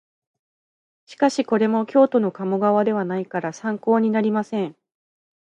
[1.05, 4.75] しかしこれも京都の鴨川ではないから参考になりません